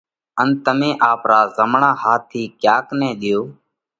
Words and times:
ان 0.41 0.49
تمي 0.65 0.91
آپرا 1.11 1.39
زمڻا 1.57 1.91
هاٿ 2.01 2.21
ٿِي 2.31 2.43
ڪياڪ 2.61 2.85
نئہ 2.99 3.09
ۮيوه 3.21 3.43